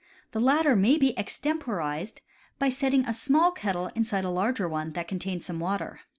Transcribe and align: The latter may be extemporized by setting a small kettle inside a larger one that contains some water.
The 0.31 0.39
latter 0.41 0.75
may 0.75 0.97
be 0.97 1.15
extemporized 1.15 2.21
by 2.57 2.69
setting 2.69 3.05
a 3.05 3.13
small 3.13 3.51
kettle 3.51 3.91
inside 3.93 4.23
a 4.25 4.31
larger 4.31 4.67
one 4.67 4.93
that 4.93 5.07
contains 5.07 5.45
some 5.45 5.59
water. 5.59 5.99